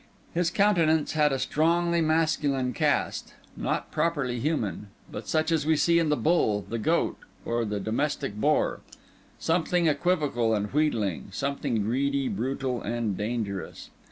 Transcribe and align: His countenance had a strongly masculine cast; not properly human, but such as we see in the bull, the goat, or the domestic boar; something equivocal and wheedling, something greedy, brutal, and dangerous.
His 0.33 0.49
countenance 0.49 1.11
had 1.11 1.31
a 1.31 1.37
strongly 1.37 2.01
masculine 2.01 2.73
cast; 2.73 3.35
not 3.55 3.91
properly 3.91 4.39
human, 4.39 4.87
but 5.11 5.27
such 5.27 5.51
as 5.51 5.63
we 5.63 5.75
see 5.75 5.99
in 5.99 6.09
the 6.09 6.17
bull, 6.17 6.65
the 6.67 6.79
goat, 6.79 7.17
or 7.45 7.65
the 7.65 7.79
domestic 7.79 8.33
boar; 8.35 8.79
something 9.37 9.85
equivocal 9.85 10.55
and 10.55 10.73
wheedling, 10.73 11.27
something 11.31 11.83
greedy, 11.83 12.27
brutal, 12.29 12.81
and 12.81 13.15
dangerous. 13.15 13.91